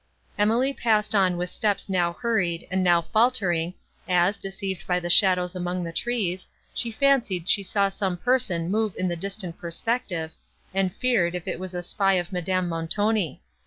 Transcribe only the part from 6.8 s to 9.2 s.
fancied she saw some person move in the